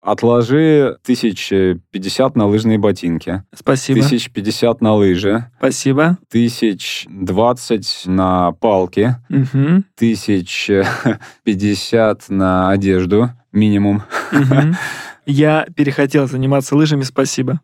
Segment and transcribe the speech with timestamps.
[0.00, 1.48] Отложи тысяч
[1.90, 3.42] пятьдесят на лыжные ботинки.
[3.52, 4.00] Спасибо.
[4.00, 5.50] Тысяч пятьдесят на лыжи.
[5.58, 6.18] Спасибо.
[6.30, 9.16] Тысяч двадцать на палки.
[9.96, 10.70] Тысяч
[11.42, 14.04] пятьдесят на одежду минимум.
[14.30, 14.76] Мгм.
[15.26, 17.60] Я перехотел заниматься лыжами, спасибо.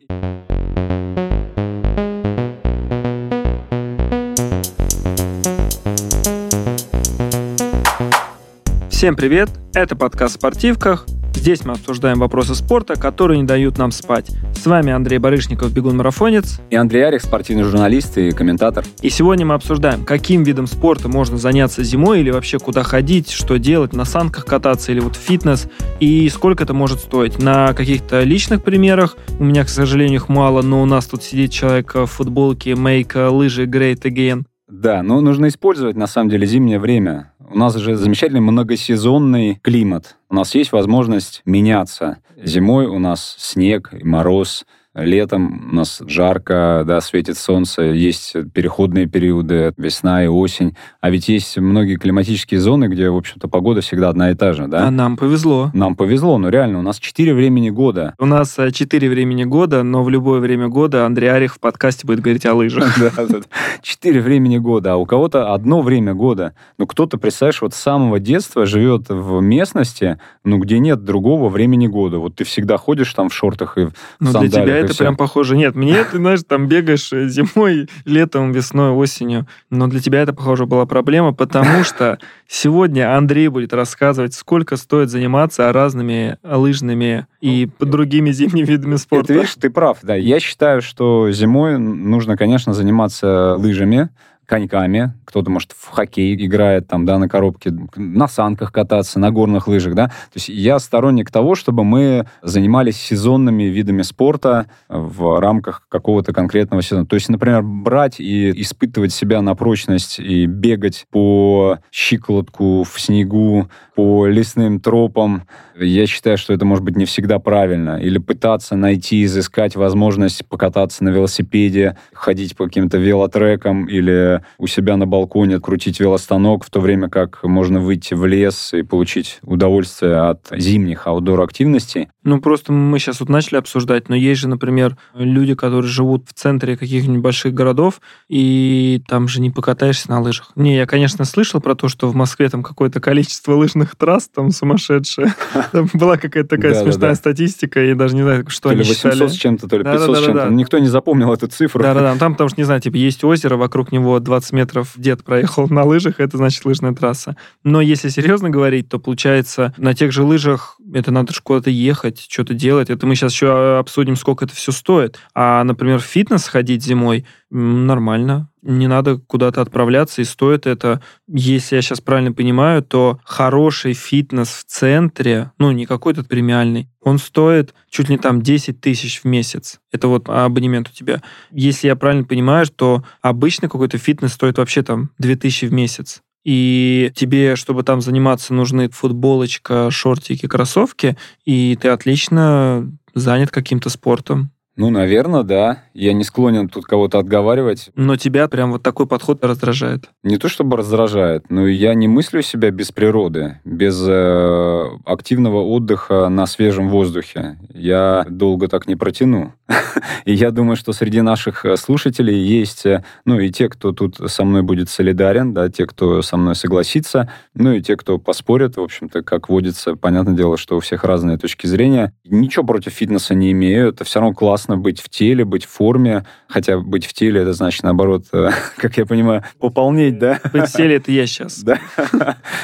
[8.89, 9.49] Всем привет!
[9.73, 11.05] Это подкаст спортивках.
[11.35, 14.31] Здесь мы обсуждаем вопросы спорта, которые не дают нам спать.
[14.55, 16.59] С вами Андрей Барышников, бегун-марафонец.
[16.71, 18.83] И Андрей Арих, спортивный журналист и комментатор.
[19.01, 23.57] И сегодня мы обсуждаем, каким видом спорта можно заняться зимой или вообще куда ходить, что
[23.57, 27.37] делать, на санках кататься или вот фитнес, и сколько это может стоить.
[27.37, 31.51] На каких-то личных примерах, у меня, к сожалению, их мало, но у нас тут сидит
[31.51, 34.45] человек в футболке Make лыжи Great Again.
[34.67, 37.33] Да, но нужно использовать, на самом деле, зимнее время.
[37.47, 40.17] У нас же замечательный многосезонный климат.
[40.29, 42.17] У нас есть возможность меняться.
[42.41, 49.07] Зимой у нас снег и мороз, Летом у нас жарко, да, светит солнце, есть переходные
[49.07, 50.77] периоды, весна и осень.
[51.01, 54.67] А ведь есть многие климатические зоны, где, в общем-то, погода всегда одна и та же,
[54.67, 54.87] да?
[54.87, 55.69] А нам повезло.
[55.73, 58.15] Нам повезло, но реально, у нас четыре времени года.
[58.19, 62.07] У нас э, четыре времени года, но в любое время года Андрей Арих в подкасте
[62.07, 62.95] будет говорить о лыжах.
[63.05, 63.41] Да.
[63.81, 66.53] Четыре времени года, а у кого-то одно время года.
[66.77, 71.87] Ну, кто-то, представляешь, вот с самого детства живет в местности, ну, где нет другого времени
[71.87, 72.17] года.
[72.19, 74.84] Вот ты всегда ходишь там в шортах и в Ну, сандалиях.
[74.85, 75.03] И это всё.
[75.03, 75.55] прям похоже.
[75.55, 79.47] Нет, мне ты, знаешь, там бегаешь зимой, летом, весной, осенью.
[79.69, 85.09] Но для тебя это, похоже, была проблема, потому что сегодня Андрей будет рассказывать, сколько стоит
[85.09, 89.33] заниматься разными лыжными и другими зимними видами спорта.
[89.33, 90.15] видишь, ты прав, да.
[90.15, 94.09] Я считаю, что зимой нужно, конечно, заниматься лыжами,
[94.45, 95.13] коньками.
[95.25, 99.95] Кто-то, может, в хоккей играет, там, да, на коробке, на санках кататься, на горных лыжах,
[99.95, 100.07] да.
[100.07, 106.81] То есть я сторонник того, чтобы мы занимались сезонными видами спорта в рамках какого-то конкретного
[106.81, 107.05] сезона.
[107.05, 113.69] То есть, например, брать и испытывать себя на прочность и бегать по щиколотку в снегу,
[113.95, 115.43] по лесным тропам,
[115.77, 117.97] я считаю, что это может быть не всегда правильно.
[117.97, 124.97] Или пытаться найти, изыскать возможность покататься на велосипеде, ходить по каким-то велотрекам или у себя
[124.97, 130.17] на балконе крутить велостанок, в то время как можно выйти в лес и получить удовольствие
[130.17, 132.09] от зимних аутдор-активностей.
[132.23, 136.33] Ну, просто мы сейчас вот начали обсуждать, но есть же, например, люди, которые живут в
[136.33, 140.51] центре каких-нибудь больших городов, и там же не покатаешься на лыжах.
[140.55, 144.51] Не, я, конечно, слышал про то, что в Москве там какое-то количество лыжных трасс там
[144.51, 145.33] сумасшедшее.
[145.71, 149.13] Там была какая-то такая смешная статистика, и даже не знаю, что то ли они 800
[149.13, 149.27] считали.
[149.27, 150.49] с чем-то, то ли 500 с чем-то.
[150.49, 151.81] Никто не запомнил эту цифру.
[151.81, 155.69] Да-да-да, там, потому что, не знаю, типа, есть озеро, вокруг него 20 метров дед проехал
[155.69, 157.37] на лыжах, это значит лыжная трасса.
[157.63, 162.27] Но если серьезно говорить, то, получается, на тех же лыжах это надо же куда-то ехать,
[162.29, 162.89] что-то делать.
[162.89, 165.19] Это мы сейчас еще обсудим, сколько это все стоит.
[165.33, 168.49] А, например, в фитнес ходить зимой нормально.
[168.61, 174.49] Не надо куда-то отправляться, и стоит это, если я сейчас правильно понимаю, то хороший фитнес
[174.49, 179.79] в центре, ну, не какой-то премиальный, он стоит чуть ли там 10 тысяч в месяц.
[179.91, 181.21] Это вот абонемент у тебя.
[181.51, 186.21] Если я правильно понимаю, то обычный какой-то фитнес стоит вообще там 2000 в месяц.
[186.43, 194.51] И тебе, чтобы там заниматься, нужны футболочка, шортики, кроссовки, и ты отлично занят каким-то спортом.
[194.77, 195.83] Ну, наверное, да.
[195.93, 197.91] Я не склонен тут кого-то отговаривать.
[197.95, 200.09] Но тебя прям вот такой подход раздражает.
[200.23, 206.27] Не то чтобы раздражает, но я не мыслю себя без природы, без э, активного отдыха
[206.27, 207.57] на свежем воздухе.
[207.73, 209.53] Я долго так не протяну.
[210.25, 214.17] И я думаю, что среди наших э, слушателей есть, э, ну, и те, кто тут
[214.27, 218.77] со мной будет солидарен, да, те, кто со мной согласится, ну, и те, кто поспорит,
[218.77, 219.95] в общем-то, как водится.
[219.95, 222.13] Понятное дело, что у всех разные точки зрения.
[222.25, 223.89] Ничего против фитнеса не имею.
[223.89, 226.25] Это все равно классно быть в теле, быть в форме.
[226.47, 230.39] Хотя быть в теле, это значит, наоборот, э, как я понимаю, пополнеть, да?
[230.53, 231.63] Быть в теле это я сейчас.
[231.65, 231.79] Да.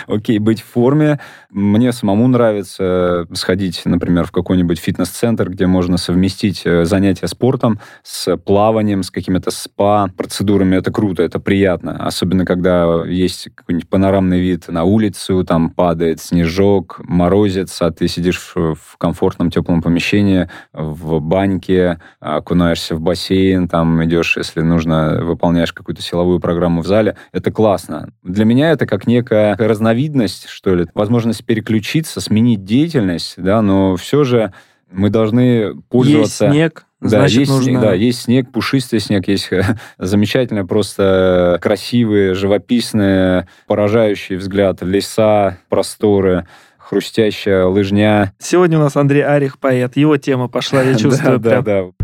[0.08, 1.20] Окей, быть в форме.
[1.54, 8.38] Мне самому нравится сходить, например, в какой-нибудь фитнес-центр, где можно совместить э, занятия спортом с
[8.38, 10.78] плаванием, с какими-то спа-процедурами.
[10.78, 11.98] Это круто, это приятно.
[12.06, 18.54] Особенно, когда есть какой-нибудь панорамный вид на улицу, там падает снежок, морозец, а ты сидишь
[18.56, 26.02] в комфортном теплом помещении, в баньке, окунаешься в бассейн, там идешь, если нужно, выполняешь какую-то
[26.02, 27.18] силовую программу в зале.
[27.34, 28.14] Это классно.
[28.24, 34.24] Для меня это как некая разновидность, что ли, возможность переключиться, сменить деятельность, да, но все
[34.24, 34.54] же
[34.92, 36.50] мы должны Есть пользоваться...
[36.50, 37.66] снег, Да, значит, есть, нужно...
[37.66, 39.50] снег, да, есть снег, пушистый снег, есть
[39.98, 46.48] замечательно просто красивые, живописные, поражающие взгляд леса, просторы,
[46.78, 48.34] хрустящая лыжня.
[48.38, 49.96] Сегодня у нас Андрей Арих, поэт.
[49.96, 51.40] Его тема пошла, я чувствую.
[51.40, 52.01] Да, да, да.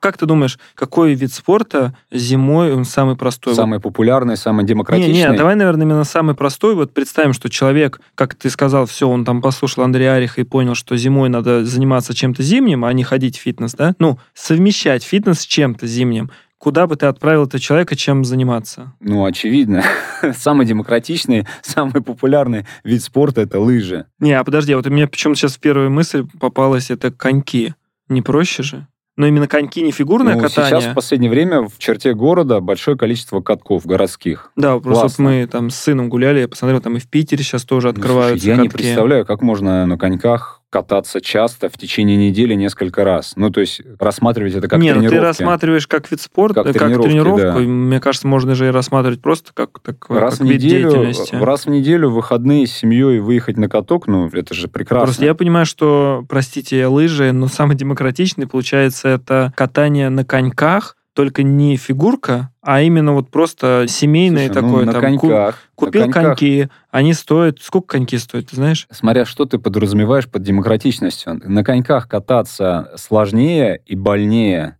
[0.00, 3.54] Как ты думаешь, какой вид спорта зимой он самый простой?
[3.54, 5.12] Самый популярный, самый демократичный?
[5.12, 6.74] Не, не, давай, наверное, именно самый простой.
[6.74, 10.74] Вот представим, что человек, как ты сказал, все, он там послушал Андрея Ариха и понял,
[10.74, 13.94] что зимой надо заниматься чем-то зимним, а не ходить в фитнес, да?
[13.98, 16.30] Ну, совмещать фитнес с чем-то зимним
[16.60, 18.92] куда бы ты отправил этого человека, чем заниматься?
[19.00, 19.82] Ну, очевидно.
[20.36, 24.04] самый демократичный, самый популярный вид спорта— это лыжи.
[24.20, 27.74] Не, а подожди, вот у меня почему-то сейчас первая мысль попалась, это коньки.
[28.08, 28.86] Не проще же?
[29.20, 30.80] Но именно коньки не фигурное ну, катание.
[30.80, 34.50] Сейчас в последнее время в черте города большое количество катков городских.
[34.56, 37.64] Да, просто вот мы там с сыном гуляли, я посмотрел, там и в Питере сейчас
[37.64, 38.62] тоже открываются ну, слушай, Я катки.
[38.62, 43.32] не представляю, как можно на коньках кататься часто в течение недели несколько раз.
[43.34, 45.14] Ну, то есть рассматривать это как Нет, тренировки.
[45.16, 47.40] Ну, ты рассматриваешь как вид спорта, как, как тренировку.
[47.40, 47.58] Да.
[47.58, 51.34] Мне кажется, можно же и рассматривать просто как, так, раз как в неделю, вид деятельности.
[51.34, 55.06] Раз в неделю выходные с семьей выехать на каток, ну, это же прекрасно.
[55.06, 61.42] Просто я понимаю, что, простите, лыжи, но самый демократичный, получается, это катание на коньках, только
[61.42, 64.84] не фигурка, а именно вот просто семейное Слушай, такое.
[64.84, 65.58] Ну, на там, коньках.
[65.74, 66.38] Купил на коньках.
[66.38, 67.58] коньки, они стоят...
[67.60, 68.86] Сколько коньки стоят, ты знаешь?
[68.90, 71.40] Смотря что ты подразумеваешь под демократичностью.
[71.44, 74.76] На коньках кататься сложнее и больнее.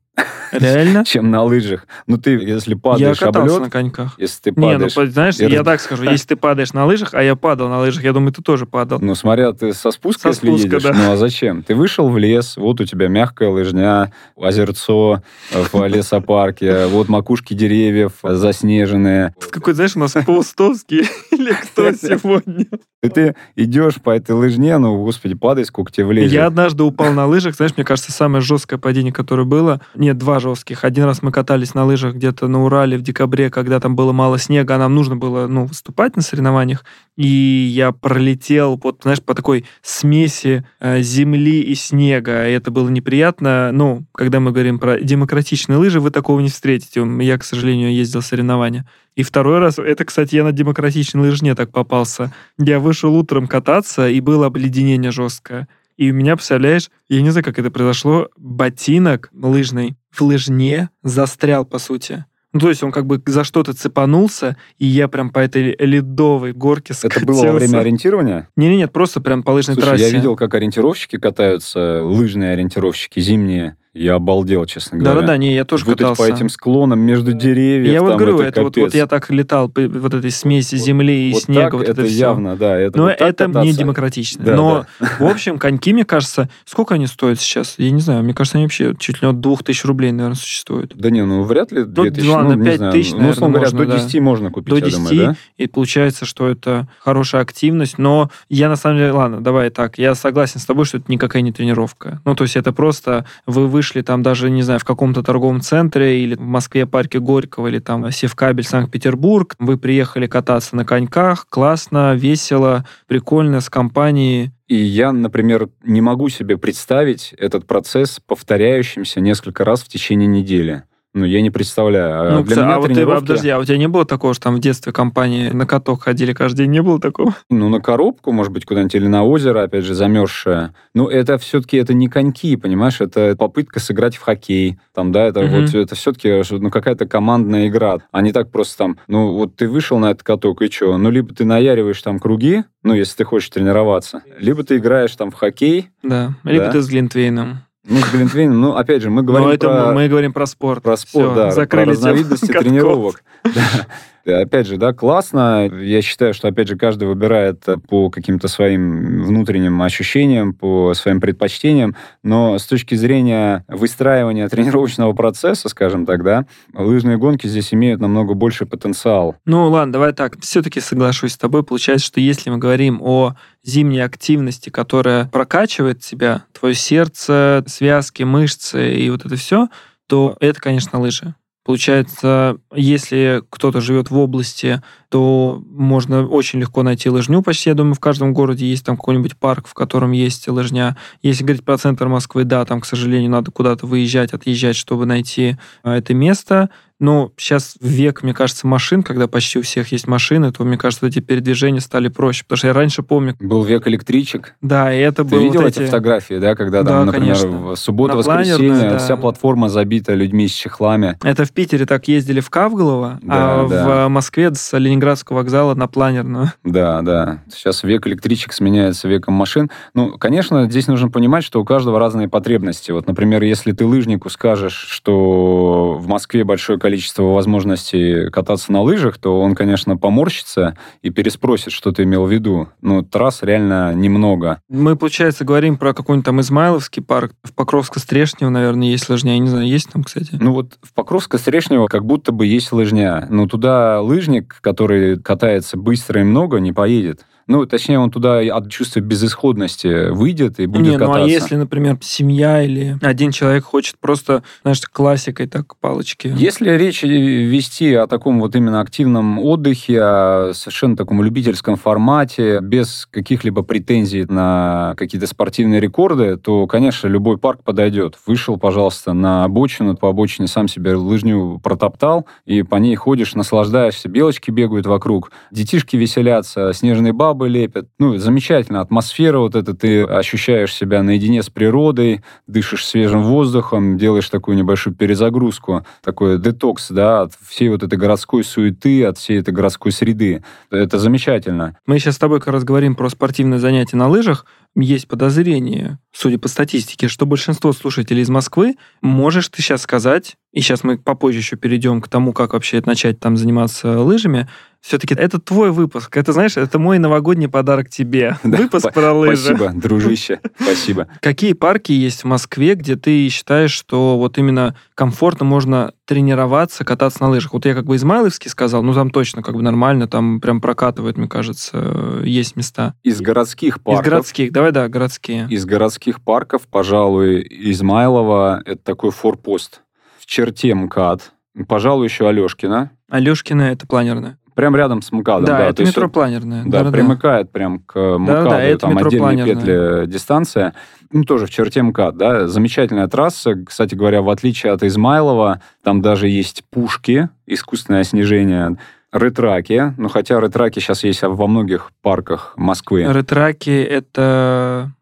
[0.53, 1.05] Реально?
[1.05, 1.87] чем на лыжах.
[2.07, 4.15] Ну, ты, если падаешь я катался об лед, на коньках.
[4.19, 4.97] если ты падаешь...
[4.97, 5.53] Не, ну, знаешь, это...
[5.53, 8.33] я так скажу, если ты падаешь на лыжах, а я падал на лыжах, я думаю,
[8.33, 8.99] ты тоже падал.
[9.01, 10.93] Ну, смотря, ты со спуска, со если едешь, да.
[10.93, 11.63] ну, а зачем?
[11.63, 18.13] Ты вышел в лес, вот у тебя мягкая лыжня, озерцо в лесопарке, вот макушки деревьев
[18.23, 19.35] заснеженные.
[19.51, 22.67] Какой, знаешь, у нас Паустовский или кто сегодня?
[23.03, 26.33] И ты идешь по этой лыжне, ну, господи, падай, сколько тебе влезет.
[26.33, 30.41] Я однажды упал на лыжах, знаешь, мне кажется, самое жесткое падение, которое было, нет, два
[30.41, 30.85] жестких.
[30.85, 34.39] Один раз мы катались на лыжах где-то на Урале в декабре, когда там было мало
[34.39, 36.85] снега, а нам нужно было, ну, выступать на соревнованиях,
[37.17, 42.89] и я пролетел, вот, знаешь, по такой смеси э, земли и снега, и это было
[42.89, 43.71] неприятно.
[43.73, 47.07] Ну, когда мы говорим про демократичные лыжи, вы такого не встретите.
[47.21, 48.87] Я, к сожалению, ездил соревнования.
[49.15, 52.33] И второй раз, это, кстати, я на демократичной лыжне так попался.
[52.59, 55.69] Я вышел утром кататься, и было обледенение жесткое.
[55.97, 61.65] И у меня, представляешь, я не знаю, как это произошло, ботинок лыжный в лыжне застрял,
[61.65, 62.25] по сути.
[62.53, 66.53] Ну, то есть он как бы за что-то цепанулся, и я прям по этой ледовой
[66.53, 67.19] горке скатился.
[67.21, 68.49] Это было во время ориентирования?
[68.57, 70.05] Не, не, нет, просто прям по лыжной Слушай, трассе.
[70.05, 73.77] я видел, как ориентировщики катаются, лыжные ориентировщики зимние.
[73.93, 75.17] Я обалдел, честно говоря.
[75.17, 76.23] Да-да-да, не, я тоже вот катался.
[76.23, 77.93] по этим склонам между деревьев.
[77.93, 80.77] Я там, вот говорю, это, это вот, вот я так летал, по вот этой смеси
[80.77, 82.19] вот, земли и вот снега, так вот это, это все.
[82.19, 82.79] явно, да.
[82.79, 83.61] Это Но вот это кататься.
[83.63, 84.45] не демократично.
[84.45, 85.09] Да, Но, да.
[85.19, 87.75] в общем, коньки, мне кажется, сколько они стоят сейчас?
[87.79, 90.95] Я не знаю, мне кажется, они вообще чуть ли от 2000 рублей, наверное, существуют.
[90.95, 92.93] Да не, ну вряд ли 2000, ладно, ну, не 5 знаю.
[92.93, 95.37] тысяч, ну, условно наверное, говоря, можно, до 10 можно купить, До я 10, думаю, да?
[95.57, 100.15] и получается, что это хорошая активность, но я на самом деле, ладно, давай так, я
[100.15, 102.21] согласен с тобой, что это никакая не тренировка.
[102.25, 106.23] Ну, то есть это просто вы вышли там даже, не знаю, в каком-то торговом центре
[106.23, 109.57] или в Москве парке Горького или там Севкабель, Санкт-Петербург.
[109.59, 114.51] Вы приехали кататься на коньках, классно, весело, прикольно, с компанией.
[114.69, 120.83] И я, например, не могу себе представить этот процесс повторяющимся несколько раз в течение недели.
[121.13, 122.21] Ну, я не представляю.
[122.21, 124.05] А Ну, для кстати, меня а вот ты, тренировки- подожди, а у тебя не было
[124.05, 126.71] такого, что там в детстве компании на каток ходили каждый день?
[126.71, 127.35] Не было такого?
[127.51, 130.73] Ну, на коробку, может быть, куда-нибудь, или на озеро, опять же, замерзшее.
[130.95, 133.01] Ну, это все-таки это не коньки, понимаешь?
[133.01, 134.79] Это попытка сыграть в хоккей.
[134.95, 135.63] Там, да, это Мгм.
[135.63, 137.99] вот это все-таки ну, какая-то командная игра.
[138.13, 140.97] А не так просто там, ну, вот ты вышел на этот каток, и что?
[140.97, 145.33] Ну, либо ты наяриваешь там круги, ну, если ты хочешь тренироваться, либо ты играешь там
[145.33, 146.35] в хоккей, Да.
[146.45, 146.71] Либо Да.
[146.73, 147.63] ты с Глинтвейном.
[147.85, 148.61] Ну, с Глинтвейном.
[148.61, 149.93] Ну, опять же, мы говорим Но это про...
[149.93, 150.83] мы говорим про спорт.
[150.83, 153.23] Про спорт, Всё, да, про закрыли тему разновидности тренировок.
[153.45, 153.51] Да.
[154.25, 155.71] Да, Опять же, да, классно.
[155.81, 161.21] Я считаю, что, опять же, каждый выбирает э, по каким-то своим внутренним ощущениям, по своим
[161.21, 168.01] предпочтениям, но с точки зрения выстраивания тренировочного процесса, скажем так, да, лыжные гонки здесь имеют
[168.01, 169.37] намного больший потенциал.
[169.45, 170.41] Ну ладно, давай так.
[170.41, 171.63] Все-таки соглашусь с тобой.
[171.63, 178.95] Получается, что если мы говорим о зимней активности, которая прокачивает тебя, твое сердце, связки, мышцы
[178.95, 179.69] и вот это все,
[180.07, 181.35] то это, конечно, лыжи.
[181.63, 187.43] Получается, если кто-то живет в области, то можно очень легко найти лыжню.
[187.43, 190.97] Почти, я думаю, в каждом городе есть там какой-нибудь парк, в котором есть лыжня.
[191.21, 195.57] Если говорить про центр Москвы, да, там, к сожалению, надо куда-то выезжать, отъезжать, чтобы найти
[195.83, 196.71] а, это место.
[197.01, 201.07] Ну, сейчас век, мне кажется, машин, когда почти у всех есть машины, то, мне кажется,
[201.07, 202.45] эти передвижения стали проще.
[202.45, 203.35] Потому что я раньше помню...
[203.41, 204.55] Был век электричек.
[204.61, 205.87] Да, и это Ты было видел вот эти эти...
[205.87, 207.73] фотографии, да, когда Да, там, например, конечно.
[207.73, 208.99] в субботу, На воскресенье, да.
[208.99, 211.17] вся платформа забита людьми с чехлами.
[211.23, 214.07] Это в Питере так ездили в Кавголово, Да, а да.
[214.07, 216.53] в Москве с Ленинградского вокзала на планерную.
[216.65, 217.43] Да, да.
[217.51, 219.71] Сейчас век электричек сменяется веком машин.
[219.95, 222.91] Ну, конечно, здесь нужно понимать, что у каждого разные потребности.
[222.91, 226.90] Вот, например, если ты лыжнику скажешь, что в Москве большое количество
[227.33, 232.69] возможностей кататься на лыжах, то он, конечно, поморщится и переспросит, что ты имел в виду.
[232.81, 234.61] Ну, трасс реально немного.
[234.69, 237.33] Мы, получается, говорим про какой-нибудь там Измайловский парк.
[237.43, 239.33] В Покровско-Стрешнево, наверное, есть лыжня.
[239.33, 240.31] Я не знаю, есть там, кстати?
[240.33, 246.21] Ну вот в Покровско-Стрешнево как будто бы есть лыжня, но туда лыжник, который катается быстро
[246.21, 247.25] и много, не поедет.
[247.51, 251.25] Ну, точнее, он туда от чувства безысходности выйдет и будет не, ну кататься.
[251.25, 256.33] а если, например, семья или один человек хочет просто, знаешь, классикой так палочки.
[256.37, 263.09] Если речь вести о таком вот именно активном отдыхе, о совершенно таком любительском формате, без
[263.11, 268.17] каких-либо претензий на какие-то спортивные рекорды, то, конечно, любой парк подойдет.
[268.29, 274.09] Вышел, пожалуйста, на обочину, по обочине сам себе лыжню протоптал, и по ней ходишь, наслаждаешься,
[274.09, 277.89] белочки бегают вокруг, детишки веселятся, снежные бабы лепят.
[277.99, 284.29] Ну, замечательно, атмосфера вот эта, ты ощущаешь себя наедине с природой, дышишь свежим воздухом, делаешь
[284.29, 289.55] такую небольшую перезагрузку, такой детокс, да, от всей вот этой городской суеты, от всей этой
[289.55, 290.43] городской среды.
[290.71, 291.77] Это замечательно.
[291.87, 294.45] Мы сейчас с тобой как раз говорим про спортивные занятия на лыжах.
[294.77, 300.61] Есть подозрение, судя по статистике, что большинство слушателей из Москвы, можешь ты сейчас сказать, и
[300.61, 304.49] сейчас мы попозже еще перейдем к тому, как вообще начать там заниматься лыжами,
[304.81, 306.17] все-таки это твой выпуск.
[306.17, 308.37] Это, знаешь, это мой новогодний подарок тебе.
[308.51, 309.55] Да, Выпуск про лыжи.
[309.55, 311.07] Спасибо, дружище, спасибо.
[311.21, 317.23] Какие парки есть в Москве, где ты считаешь, что вот именно комфортно можно тренироваться, кататься
[317.23, 317.53] на лыжах?
[317.53, 321.17] Вот я как бы Измайловский сказал, ну там точно как бы нормально, там прям прокатывает,
[321.17, 322.95] мне кажется, есть места.
[323.05, 325.47] Из городских Из парков, городских, давай, да, городские.
[325.49, 329.83] из городских парков, пожалуй, Измайлова это такой форпост.
[330.19, 331.33] В черте МКАД.
[331.69, 332.91] Пожалуй, еще Алешкина.
[333.09, 334.39] Алешкина это планерная.
[334.61, 335.47] Прям рядом с МКАДом.
[335.47, 336.65] Да, то это есть метро вот- планерная.
[336.65, 336.91] Да, Да-да-да.
[336.91, 340.75] примыкает прям к МКАДу, да, это там отдельные петли дистанция.
[341.11, 342.47] Ну, тоже в черте МКАД, да.
[342.47, 343.55] Замечательная трасса.
[343.65, 348.77] Кстати говоря, в отличие от Измайлова, там даже есть пушки, искусственное снижение,
[349.13, 349.95] ретраки.
[349.97, 353.07] Ну, хотя ретраки сейчас есть во многих парках Москвы.
[353.11, 354.93] Ретраки это...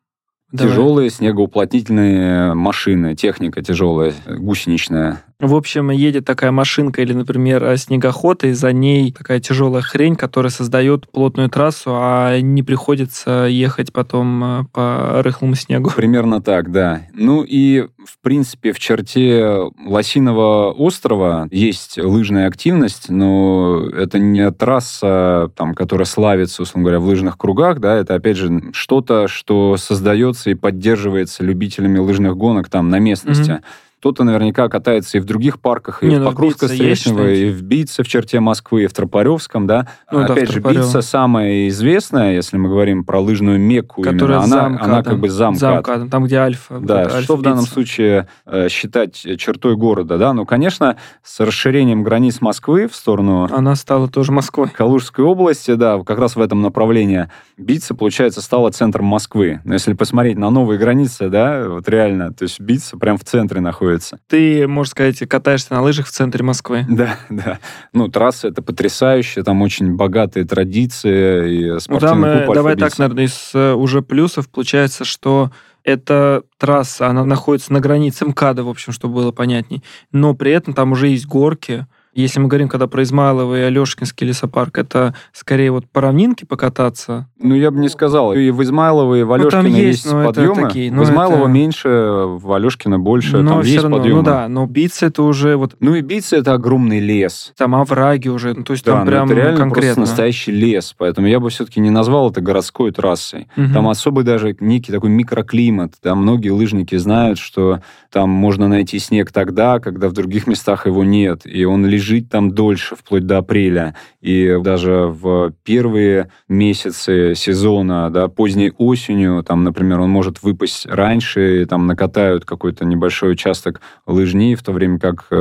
[0.52, 0.70] давай.
[0.70, 5.22] Тяжелые снегоуплотнительные машины, техника тяжелая, гусеничная.
[5.40, 10.50] В общем, едет такая машинка или, например, снегоход, и за ней такая тяжелая хрень, которая
[10.50, 15.92] создает плотную трассу, а не приходится ехать потом э, по рыхлому снегу.
[15.94, 17.02] Примерно так, да.
[17.14, 25.52] Ну и, в принципе, в черте Лосиного острова есть лыжная активность, но это не трасса,
[25.54, 30.50] там, которая славится, условно говоря, в лыжных кругах, да, это, опять же, что-то, что создается
[30.50, 33.52] и поддерживается любителями лыжных гонок там на местности.
[33.52, 33.62] Мгм.
[33.98, 37.38] Кто-то наверняка катается и в других парках, и Не, в ну есть Покровско-Стрельчного, что-нибудь.
[37.38, 39.88] и в Битце, в черте Москвы, и в Тропаревском, да.
[40.12, 40.84] Ну да, Опять же, Тропарёво.
[40.84, 45.28] Битца самая известная, если мы говорим про лыжную Мекку, Которая именно, она, она как бы
[45.28, 45.60] замкат.
[45.60, 46.78] За МКАДом, там, где Альфа.
[46.78, 50.32] Да, вот что Альфа в данном случае э, считать чертой города, да?
[50.32, 54.68] Ну, конечно, с расширением границ Москвы в сторону Она стала тоже Москвой.
[54.68, 59.60] Калужской области, да, как раз в этом направлении, Битца, получается, стала центром Москвы.
[59.64, 63.60] Но если посмотреть на новые границы, да, вот реально, то есть Битца прям в центре
[63.60, 63.87] находится.
[64.26, 66.86] Ты, можно сказать, катаешься на лыжах в центре Москвы.
[66.98, 67.58] Да, да.
[67.92, 72.72] Ну, трасса это потрясающе, там очень богатые традиции и Ну, спортивный там, э, клуб давай
[72.72, 73.02] «Альфа так, Битца».
[73.02, 75.52] наверное, из э, уже плюсов получается, что
[75.84, 79.82] эта трасса, она находится на границе МКАДа, в общем, чтобы было понятней.
[80.12, 81.86] Но при этом там уже есть горки.
[82.20, 87.28] Если мы говорим, когда про Измайлово и Алешкинский лесопарк, это скорее вот по равнинке покататься.
[87.40, 88.34] Ну, я бы не сказал.
[88.34, 90.62] И в Измайлово, и в Ну, там Алешкино есть, есть, но это подъемы.
[90.68, 93.38] такие, в ну, Измайлово это- меньше, в Алешкино больше.
[93.38, 94.16] но там все есть равно, подъемы.
[94.18, 97.52] ну да, но Биц это уже вот Ну и Битца это огромный лес.
[97.56, 99.94] там овраги уже, ну, то есть Да, там ну прям это реально конкретно.
[99.94, 103.46] просто настоящий лес, поэтому я бы все-таки не назвал это городской трассой.
[103.54, 103.74] Мгм.
[103.74, 105.92] Там особый даже некий такой микроклимат.
[106.02, 107.78] Там многие лыжники знают, что
[108.10, 112.50] там можно найти снег тогда, когда в других местах его нет, и он лежит там
[112.50, 113.94] дольше, вплоть до апреля.
[114.20, 121.62] И даже в первые месяцы сезона, да, поздней осенью, там, например, он может выпасть раньше,
[121.62, 125.34] и там накатают какой-то небольшой участок лыжни, в то время как э,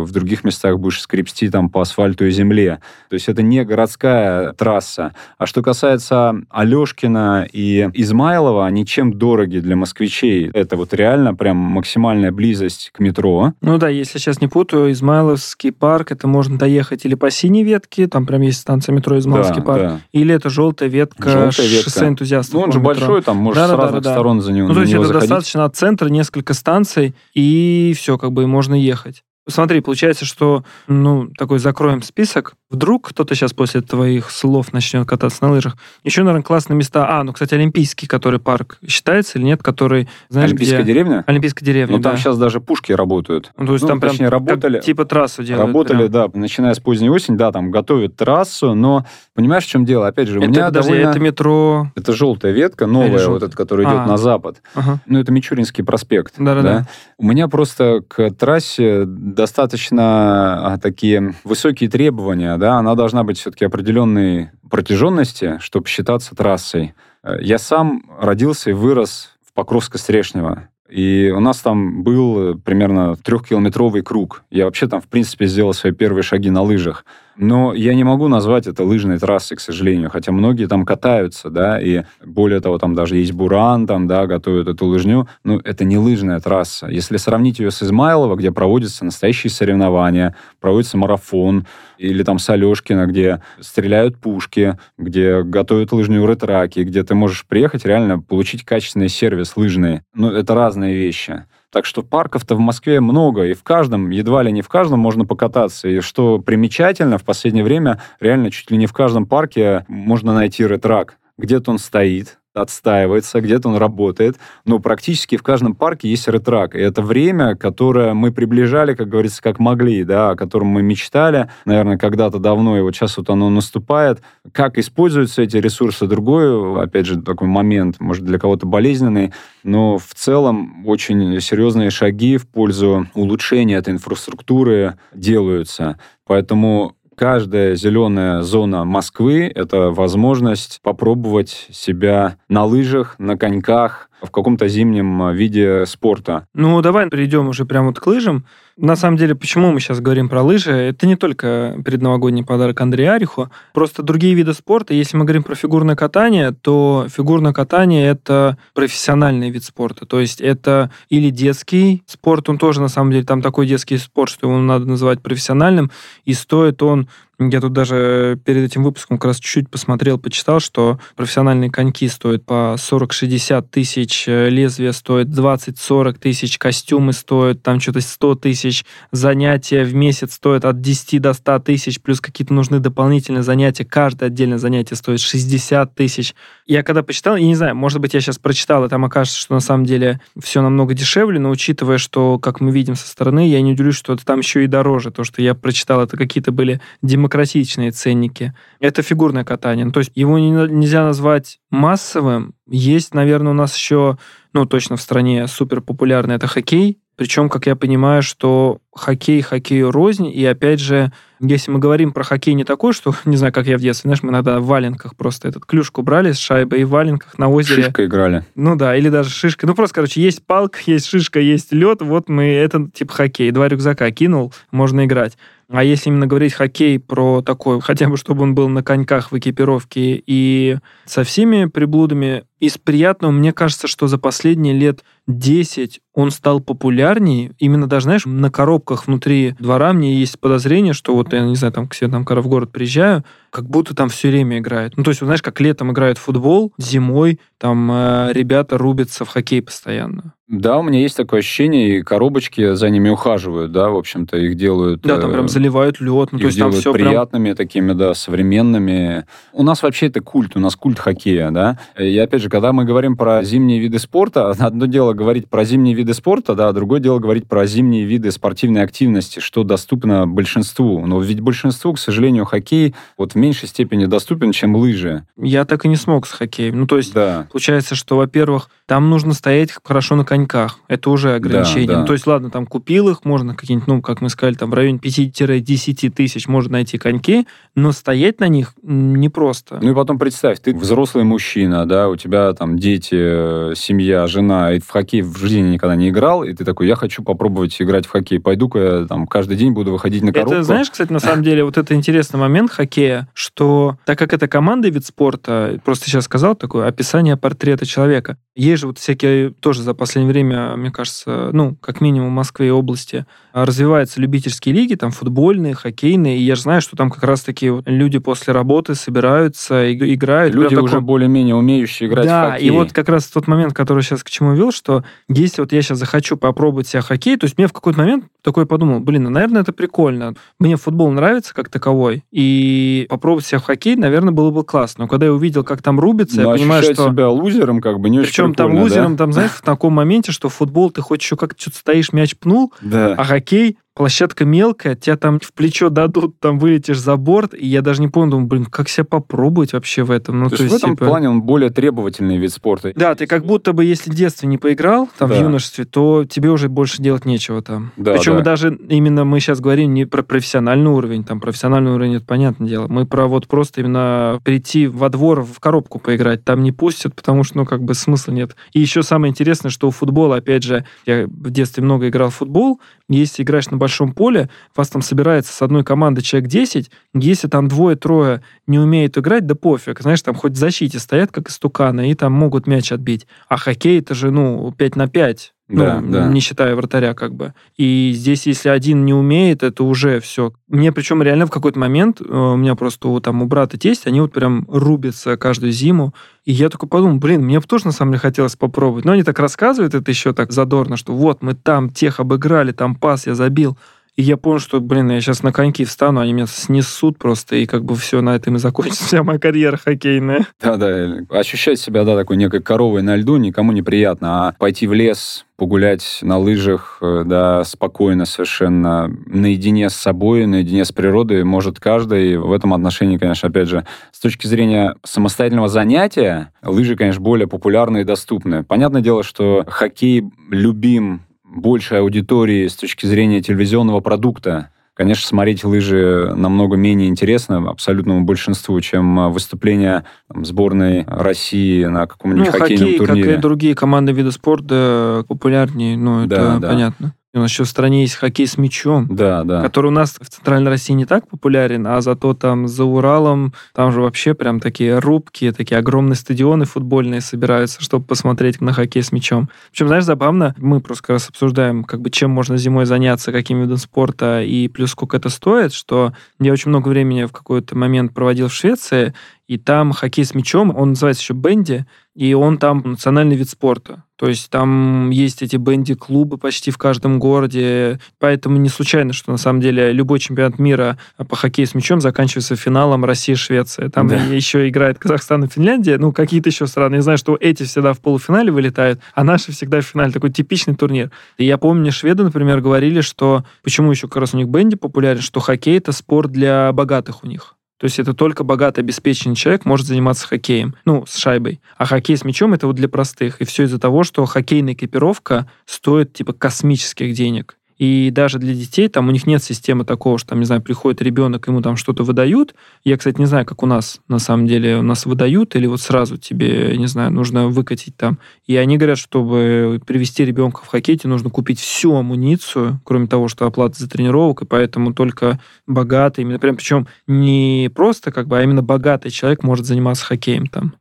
[0.00, 2.80] в других местах будешь скрипсти там по асфальту и земле.
[3.08, 5.14] То есть это не городская трасса.
[5.38, 10.50] А что касается Алешкина и Измайлова, они чем дороги для москвичей?
[10.52, 13.52] Это вот реально прям максимальная близость к метро.
[13.60, 17.64] Ну да, если сейчас не путаю, Измайловский парк парк, это можно доехать или по синей
[17.64, 20.00] ветке, там прям есть станция метро Измайловский Да, парк, да.
[20.12, 21.90] или это желтая ветка Желтая ветка.
[21.90, 22.54] шоссе энтузиастов.
[22.54, 22.94] Ну, он же метро.
[22.94, 24.14] большой, там можешь с Да-да-да, разных да-да.
[24.14, 25.28] сторон за него, Ну, то есть это заходить.
[25.28, 29.22] достаточно от центра, несколько станций, и все, как бы можно ехать.
[29.48, 32.54] Смотри, получается, что, ну, такой закроем список.
[32.70, 35.76] Вдруг кто-то сейчас после твоих слов начнет кататься на лыжах.
[36.04, 37.06] Еще, наверное, классные места.
[37.18, 40.92] А, ну, кстати, Олимпийский, который парк считается или нет, который, знаешь, Олимпийская где...
[40.92, 41.24] деревня?
[41.26, 42.18] Олимпийская деревня, Ну, там да.
[42.18, 43.50] сейчас даже пушки работают.
[43.58, 45.66] Ну, то есть ну, там прям точнее, как работали- типа трассу делают.
[45.66, 46.10] Работали, прям.
[46.10, 50.06] да, начиная с поздней осени, да, там готовят трассу, но понимаешь, в чем дело?
[50.06, 51.10] Опять же, у Это, меня подожди, довольно...
[51.10, 51.86] это метро...
[51.96, 54.06] Это желтая ветка, новая, вот эта, которая идет А.
[54.06, 54.62] на запад.
[54.74, 55.00] Ага.
[55.06, 56.34] Ну, это Мичуринский проспект.
[56.38, 56.86] Да-да-да.
[57.18, 63.64] У меня просто к трассе достаточно а, такие высокие требования, да, она должна быть все-таки
[63.64, 66.94] определенной протяженности, чтобы считаться трассой.
[67.22, 70.62] Э, Я сам родился и вырос в Покровско-Стрешнево.
[70.88, 74.44] И у нас там был примерно трехкилометровый круг.
[74.50, 77.06] Я вообще там, в принципе, сделал свои первые шаги на лыжах.
[77.36, 80.10] Но я не могу назвать это лыжной трассой, к сожалению.
[80.10, 84.68] Хотя многие там катаются, да, и более того, там даже есть буран, там, да, готовят
[84.68, 85.28] эту лыжню.
[85.44, 86.88] Но это не лыжная трасса.
[86.88, 91.66] Если сравнить ее с Измайлово, где проводятся настоящие соревнования, проводится марафон,
[91.98, 97.84] или там с Алешкина, где стреляют пушки, где готовят лыжню ретраки, где ты можешь приехать
[97.84, 100.00] реально получить качественный сервис лыжный.
[100.14, 101.44] Ну, это разные вещи.
[101.72, 105.24] Так что парков-то в Москве много, и в каждом, едва ли не в каждом можно
[105.24, 105.88] покататься.
[105.88, 110.66] И что примечательно, в последнее время реально чуть ли не в каждом парке можно найти
[110.66, 111.16] ретрак.
[111.38, 116.74] Где-то он стоит, отстаивается, где-то он работает, но практически в каждом парке есть ретрак.
[116.74, 121.48] И это время, которое мы приближали, как говорится, как могли, да, о котором мы мечтали,
[121.64, 124.22] наверное, когда-то давно, и вот сейчас вот оно наступает.
[124.52, 129.32] Как используются эти ресурсы, другой, опять же, такой момент, может, для кого-то болезненный,
[129.64, 135.98] но в целом очень серьезные шаги в пользу улучшения этой инфраструктуры делаются.
[136.26, 144.68] Поэтому каждая зеленая зона Москвы– это возможность попробовать себя на лыжах, на коньках, в каком-то
[144.68, 146.46] зимнем э, виде спорта.
[146.54, 148.44] Ну, давай перейдем уже прямо вот к лыжам.
[148.76, 150.72] На самом деле, почему мы сейчас говорим про лыжи?
[150.72, 154.94] Это не только предновогодний подарок Андрею Ариху, просто другие виды спорта.
[154.94, 160.06] Если мы говорим про фигурное катание, то фигурное катание– это профессиональный вид спорта.
[160.06, 164.30] То есть это или детский спорт, он тоже, на самом деле, там такой детский спорт,
[164.30, 165.90] что его надо называть профессиональным,
[166.24, 167.08] и стоит он
[167.50, 172.44] я тут даже перед этим выпуском как раз чуть-чуть посмотрел, почитал, что профессиональные коньки стоят
[172.44, 178.61] по 40-60 тысяч, лезвие стоит 20-40 тысяч, костюмы стоят там что-то 100 тысяч,
[179.10, 184.26] занятия в месяц стоят от 10 до 100 тысяч, плюс какие-то нужны дополнительные занятия, каждое
[184.26, 186.34] отдельное занятие стоит 60 тысяч.
[186.66, 189.54] Я когда почитал, я не знаю, может быть, я сейчас прочитал, и там окажется, что
[189.54, 193.60] на самом деле все намного дешевле, но учитывая, что, как мы видим со стороны, я
[193.60, 195.10] не удивлюсь, что это там еще и дороже.
[195.10, 198.54] То, что я прочитал, это какие-то были демократичные ценники.
[198.80, 199.84] Это фигурное катание.
[199.84, 202.54] Ну, то есть его не- нельзя назвать массовым.
[202.68, 204.18] Есть, наверное, у нас еще,
[204.52, 207.01] ну, точно в стране супер популярный это хоккей.
[207.22, 212.24] Причем, как я понимаю, что хоккей хоккею рознь, и опять же, если мы говорим про
[212.24, 215.14] хоккей не такой, что, не знаю, как я в детстве, знаешь, мы иногда в валенках
[215.14, 217.84] просто этот клюшку брали с шайбой и в валенках на озере.
[217.84, 218.44] Шишка играли.
[218.56, 219.68] Ну да, или даже шишка.
[219.68, 223.52] Ну просто, короче, есть палка, есть шишка, есть лед, вот мы, это типа хоккей.
[223.52, 225.38] Два рюкзака кинул, можно играть.
[225.68, 229.38] А если именно говорить хоккей про такой, хотя бы чтобы он был на коньках в
[229.38, 236.30] экипировке и со всеми приблудами, из приятного, мне кажется, что за последние лет 10 он
[236.30, 237.52] стал популярнее.
[237.58, 241.72] Именно даже, знаешь, на коробках внутри двора мне есть подозрение, что вот я, не знаю,
[241.72, 244.96] там к себе там, когда в город приезжаю, как будто там все время играют.
[244.96, 249.28] Ну, то есть, знаешь, как летом играют в футбол, зимой там э, ребята рубятся в
[249.28, 250.34] хоккей постоянно.
[250.48, 254.54] Да, у меня есть такое ощущение, и коробочки за ними ухаживают, да, в общем-то, их
[254.54, 255.00] делают...
[255.00, 257.08] Да, там э, прям заливают лед, ну, то есть там все прям...
[257.08, 259.24] приятными такими, да, современными.
[259.52, 261.78] У нас вообще это культ, у нас культ хоккея, да.
[261.98, 265.94] И опять же, когда мы говорим про зимние виды спорта, одно дело говорить про зимние
[265.94, 271.06] виды спорта, да, а другое дело говорить про зимние виды спортивной активности, что доступно большинству.
[271.06, 275.24] Но ведь большинству, к сожалению, хоккей вот в меньшей степени доступен, чем лыжи.
[275.38, 276.78] Я так и не смог с хоккеем.
[276.78, 277.46] Ну, то есть Да.
[277.50, 280.78] Получается, что, во-первых, там нужно стоять хорошо на коньках.
[280.88, 281.86] Это уже ограничение.
[281.86, 282.00] Да, да.
[282.00, 284.74] Ну, то есть, ладно, там купил их, можно какие-нибудь, ну, как мы сказали, там в
[284.74, 289.78] районе 5-10 тысяч можно найти коньки, но стоять на них непросто.
[289.80, 294.72] Ну и потом представь, ты взрослый мужчина, да, у тебя там дети, э, семья, жена,
[294.72, 298.06] и в хоккей в жизни никогда не играл, и ты такой, я хочу попробовать играть
[298.06, 300.54] в хоккей, пойду-ка я там каждый день буду выходить на коробку.
[300.54, 304.48] Это, знаешь, кстати, на самом деле, вот это интересный момент хоккея, что так как это
[304.48, 309.82] командный вид спорта, просто сейчас сказал такое описание портрета человека, Есть же вот всякие, тоже
[309.82, 314.94] за последнее время, мне кажется, ну, как минимум в Москве и области, развиваются любительские лиги,
[314.94, 319.86] там футбольные, хоккейные, и я же знаю, что там как раз-таки люди после работы собираются,
[319.86, 320.54] и, играют.
[320.54, 321.00] Люди уже такой...
[321.00, 322.68] более-менее умеющие играть да, в хоккей.
[322.68, 325.72] Да, и вот как раз тот момент, который сейчас к чему вел, что если вот
[325.72, 329.24] я сейчас захочу попробовать себя хоккей, то есть мне в какой-то момент такой подумал, блин,
[329.24, 330.34] ну, наверное, это прикольно.
[330.58, 335.04] Мне футбол нравится как таковой, и попробовать себя в хоккей, наверное, было бы классно.
[335.04, 337.10] Но когда я увидел, как там рубится, Но я понимаю, что...
[337.10, 339.24] себя лузером как бы не очень Причем там лузером, да?
[339.24, 342.72] там, знаешь, в таком моменте, что футбол ты хоть еще как-то что-то стоишь, мяч пнул,
[342.80, 343.14] да.
[343.16, 347.82] а хоккей площадка мелкая, тебя там в плечо дадут, там вылетишь за борт, и я
[347.82, 350.40] даже не понял, думаю, блин, как себя попробовать вообще в этом?
[350.40, 351.06] Ну, то, то есть, в этом типа...
[351.06, 352.92] плане он более требовательный вид спорта.
[352.94, 355.36] Да, ты как будто бы, если в детстве не поиграл, там, да.
[355.36, 357.92] в юношестве, то тебе уже больше делать нечего там.
[357.96, 358.42] Да, Причем да.
[358.42, 362.88] даже именно мы сейчас говорим не про профессиональный уровень, там, профессиональный уровень, это понятное дело,
[362.88, 367.44] мы про вот просто именно прийти во двор в коробку поиграть, там не пустят, потому
[367.44, 368.56] что, ну, как бы смысла нет.
[368.72, 372.36] И еще самое интересное, что у футбола, опять же, я в детстве много играл в
[372.36, 377.48] футбол, если играешь на большом поле, вас там собирается с одной команды человек 10, если
[377.48, 380.00] там двое-трое не умеют играть, да пофиг.
[380.00, 383.26] Знаешь, там хоть в защите стоят, как истуканы, и там могут мяч отбить.
[383.48, 385.52] А хоккей это же, ну, 5 на 5.
[385.72, 386.28] Да, ну, да.
[386.28, 387.54] не считая вратаря, как бы.
[387.76, 390.52] И здесь, если один не умеет, это уже все.
[390.68, 394.06] Мне причем реально в какой-то момент, э, у меня просто у, там у брата тесть,
[394.06, 396.14] они вот прям рубятся каждую зиму.
[396.44, 399.04] И я такой подумал, блин, мне бы тоже на самом деле хотелось попробовать.
[399.04, 402.94] Но они так рассказывают это еще так задорно, что вот мы там тех обыграли, там
[402.94, 403.78] пас я забил.
[404.14, 407.64] И я понял, что, блин, я сейчас на коньки встану, они меня снесут просто, и
[407.64, 410.46] как бы все на этом и закончится вся моя карьера хоккейная.
[410.60, 415.46] Да-да, ощущать себя, да, такой некой коровой на льду никому неприятно, а пойти в лес,
[415.56, 422.36] погулять на лыжах, э, да, спокойно совершенно, наедине с собой, наедине с природой может каждый.
[422.36, 428.02] В этом отношении, конечно, опять же, с точки зрения самостоятельного занятия, лыжи, конечно, более популярны
[428.02, 428.62] и доступны.
[428.62, 434.70] Понятное дело, что хоккей любим большей аудитории с точки зрения телевизионного продукта.
[434.94, 442.46] Конечно, смотреть лыжи намного менее интересно абсолютному большинству, чем выступления там, сборной России на каком-нибудь
[442.46, 443.28] ну, хоккейном хоккей, турнире.
[443.30, 446.68] как и другие команды вида спорта, популярнее, ну, это да, да.
[446.68, 447.14] понятно.
[447.34, 449.62] У нас еще в стране есть хоккей с мячом, да, да.
[449.62, 453.90] который у нас в Центральной России не так популярен, а зато там за Уралом, там
[453.90, 459.12] же вообще прям такие рубки, такие огромные стадионы футбольные собираются, чтобы посмотреть на хоккей с
[459.12, 459.48] мячом.
[459.70, 463.62] Причем, знаешь, забавно, мы просто как раз обсуждаем, как бы чем можно зимой заняться, каким
[463.62, 468.12] видом спорта и плюс сколько это стоит, что я очень много времени в какой-то момент
[468.12, 469.14] проводил в Швеции,
[469.52, 471.84] и там хоккей с мячом, он называется еще бенди,
[472.14, 474.04] и он там национальный вид спорта.
[474.16, 479.36] То есть там есть эти бенди-клубы почти в каждом городе, поэтому не случайно, что на
[479.36, 480.96] самом деле любой чемпионат мира
[481.28, 483.90] по хоккею с мячом заканчивается финалом Россия-Швеция.
[483.90, 484.16] Там да.
[484.16, 486.94] еще играет Казахстан и Финляндия, ну, какие-то еще страны.
[486.94, 490.12] Я знаю, что эти всегда в полуфинале вылетают, а наши всегда в финале.
[490.12, 491.10] Такой типичный турнир.
[491.36, 495.20] И я помню, шведы, например, говорили, что почему еще как раз у них бенди популярен,
[495.20, 497.54] что хоккей— это спорт для богатых у них.
[497.82, 501.60] То есть это только богато обеспеченный человек может заниматься хоккеем, ну, с шайбой.
[501.76, 503.40] А хоккей с мячом это вот для простых.
[503.40, 507.58] И все из-за того, что хоккейная экипировка стоит типа космических денег.
[507.82, 511.02] И даже для детей там у них нет системы такого, что там, не знаю, приходит
[511.02, 512.54] ребенок, ему там что-то выдают.
[512.84, 515.80] Я, кстати, не знаю, как у нас на самом деле у нас выдают, или вот
[515.80, 518.20] сразу тебе, не знаю, нужно выкатить там.
[518.46, 523.26] И они говорят, чтобы привести ребенка в хоккей, тебе нужно купить всю амуницию, кроме того,
[523.26, 528.38] что оплата за тренировок, и поэтому только богатый, именно прям причем не просто как бы,
[528.38, 530.74] а именно богатый человек может заниматься хоккеем там.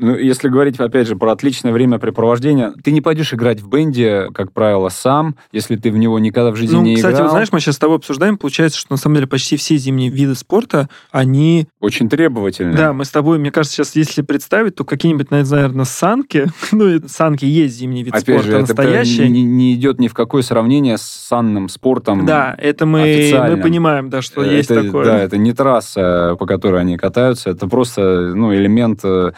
[0.00, 4.52] Ну, если говорить, опять же, про отличное времяпрепровождение, ты не пойдешь играть в бенде, как
[4.52, 7.12] правило, сам, если ты в него никогда в жизни ну, не кстати, играл.
[7.12, 9.76] Кстати, вот знаешь, мы сейчас с тобой обсуждаем, получается, что на самом деле почти все
[9.76, 11.68] зимние виды спорта, они...
[11.80, 12.74] Очень требовательны.
[12.74, 17.44] Да, мы с тобой, мне кажется, сейчас, если представить, то какие-нибудь, наверное, санки, ну, санки
[17.44, 19.22] есть зимний вид опять спорта, же, настоящий.
[19.22, 23.56] это не, не идет ни в какое сравнение с санным спортом Да, это мы, мы
[23.58, 25.04] понимаем, да, что это, есть такое.
[25.04, 29.32] Да, это не трасса, по которой они катаются, это просто ну, элемент э,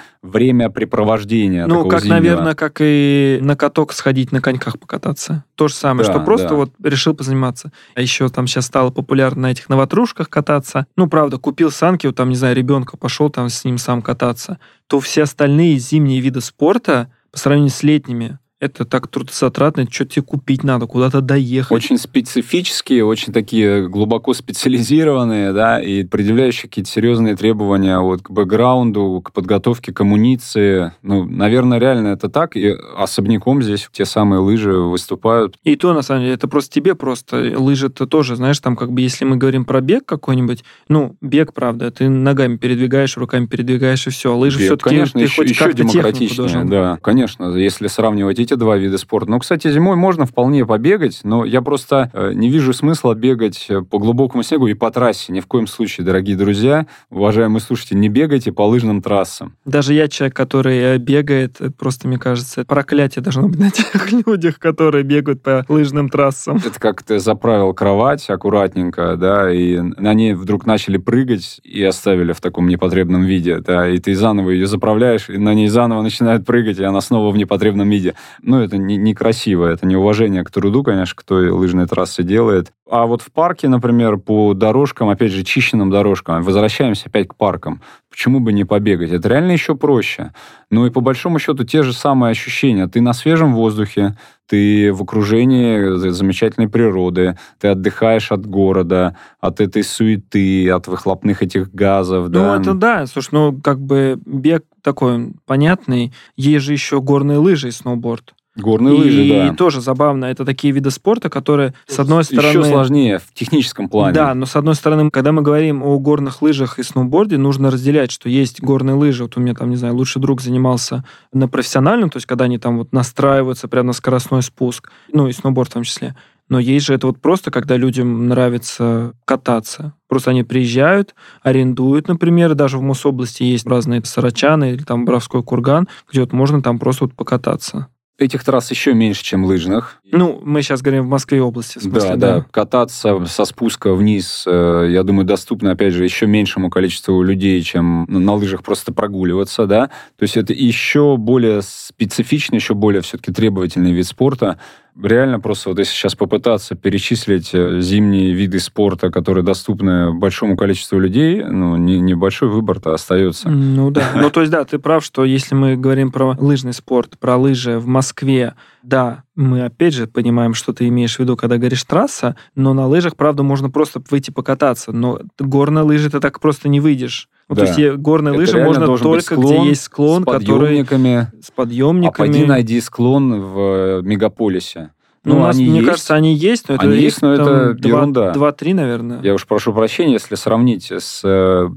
[0.53, 2.15] времяпрепровождения ну, как, зимнего.
[2.15, 5.45] наверное, как и на каток сходить на коньках покататься.
[5.55, 6.55] То же самое, Да, что просто да.
[6.55, 7.73] вот решил позаниматься.
[7.95, 10.87] А еще там сейчас стало популярно на этих новотрушках кататься.
[10.97, 14.59] Ну, правда, купил санки, вот там, не знаю, ребенка пошел там с ним сам кататься.
[14.87, 20.23] То все остальные зимние виды спорта по сравнению с летними, это так трудозатратно, что тебе
[20.23, 21.73] купить надо, куда-то доехать.
[21.73, 29.21] Очень специфические, очень такие глубоко специализированные, да, и предъявляющие какие-то серьезные требования вот к бэкграунду,
[29.25, 30.93] к подготовке к амуниции.
[31.03, 35.57] Ну, наверное, реально это так, и особняком здесь те самые лыжи выступают.
[35.65, 37.55] И то, на самом деле, это просто тебе просто.
[37.57, 41.91] Лыжи-то тоже, знаешь, там как бы, если мы говорим про бег какой-нибудь, ну, бег, правда,
[41.91, 44.37] ты ногами передвигаешь, руками передвигаешь, и все.
[44.37, 48.99] Лыжи все-таки конечно, ты еще, хоть еще демократичнее, да, конечно, если сравнивать эти два вида
[48.99, 49.31] спорта.
[49.31, 53.83] Ну, кстати, зимой можно вполне побегать, но я просто э, не вижу смысла бегать э,
[53.83, 55.33] по глубокому снегу и по трассе.
[55.33, 59.55] Ни в коем случае, дорогие друзья, уважаемые слушатели, не бегайте по лыжным трассам.
[59.65, 64.59] Даже я человек, который э, бегает, просто, мне кажется, проклятие должно быть на тех людях,
[64.59, 66.57] которые бегают по лыжным трассам.
[66.57, 72.33] Это как ты заправил кровать аккуратненько, да, и на ней вдруг начали прыгать и оставили
[72.33, 76.45] в таком непотребном виде, да, и ты заново ее заправляешь, и на ней заново начинает
[76.45, 78.15] прыгать, и она снова в непотребном виде.
[78.45, 82.73] Ну, это не- некрасиво, это неуважение к труду, конечно, кто лыжные трассы делает.
[82.91, 87.81] А вот в парке, например, по дорожкам, опять же, чищенным дорожкам, возвращаемся опять к паркам.
[88.11, 89.13] Почему бы не побегать?
[89.13, 90.33] Это реально еще проще.
[90.71, 92.89] Ну и по большому счету те же самые ощущения.
[92.89, 94.17] Ты на свежем воздухе,
[94.53, 101.43] ты в окружении за- замечательной природы, ты отдыхаешь от города, от этой суеты, от выхлопных
[101.43, 102.25] этих газов.
[102.29, 102.61] Ну, да.
[102.61, 103.07] это да.
[103.07, 106.13] Слушай, ну, как бы бег такой понятный.
[106.37, 108.35] Есть же еще горные лыжи и сноуборд.
[108.55, 109.55] Горные и лыжи, да.
[109.55, 112.49] тоже забавно, это такие виды спорта, которые, с одной стороны...
[112.49, 114.15] Еще сложнее в техническом плане.
[114.15, 118.11] Да, но с одной стороны, когда мы говорим о горных лыжах и сноуборде, нужно разделять,
[118.11, 119.23] что есть горные лыжи.
[119.23, 122.59] Вот у меня там, не знаю, лучший друг занимался на профессиональном, то есть когда они
[122.59, 126.15] там вот настраиваются прямо на скоростной спуск, ну и сноуборд в том числе.
[126.49, 129.95] Но есть же это вот просто, когда людям нравится кататься.
[130.09, 135.89] Просто они приезжают, арендуют, например, даже в Мособласти есть разные Сарачаны или там Боровской курган,
[136.11, 137.89] где вот можно там просто вот покататься.
[138.19, 140.01] Этих трасс еще меньше, чем лыжных.
[140.05, 144.45] Ну, мы сейчас говорим в Москве области, в смысле, да, да, Кататься со спуска вниз,
[144.47, 149.67] э, я думаю, доступно, опять же, еще меньшему количеству людей, чем на лыжах просто прогуливаться,
[149.67, 149.89] да.
[150.17, 154.59] То есть это еще более специфичный, еще более все-таки требовательный вид спорта.
[155.01, 160.99] Реально просто вот если сейчас попытаться перечислить э, зимние виды спорта, которые доступны большому количеству
[160.99, 163.49] людей, ну, не- небольшой выбор-то остается.
[163.49, 164.11] Ну да.
[164.15, 167.79] Ну то есть да, ты прав, что если мы говорим про лыжный спорт, про лыжи
[167.79, 172.37] в Москве, да, мы опять же понимаем, что ты имеешь в виду, когда говоришь трасса,
[172.55, 176.81] но на лыжах, правда, можно просто выйти покататься, но горные лыжи ты так просто не
[176.81, 177.29] выйдешь.
[177.49, 177.67] Ну, Да.
[177.67, 181.29] То есть горные Это лыжи можно только склон где есть склон, с который подъемниками.
[181.43, 182.29] с А подъемниками.
[182.29, 184.91] пойди найди склон в э, мегаполисе.
[185.25, 185.89] Ну, у нас, они мне есть.
[185.89, 188.33] кажется, они есть, но это Они есть, но это два- ерунда.
[188.33, 189.21] Два-три, наверное.
[189.23, 191.69] Я уж прошу прощения, если сравнить с э,